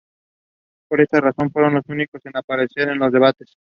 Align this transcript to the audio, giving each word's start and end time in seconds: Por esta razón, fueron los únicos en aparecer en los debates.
Por 0.89 0.99
esta 0.99 1.21
razón, 1.21 1.51
fueron 1.51 1.75
los 1.75 1.85
únicos 1.87 2.25
en 2.25 2.35
aparecer 2.35 2.89
en 2.89 2.97
los 2.97 3.11
debates. 3.11 3.55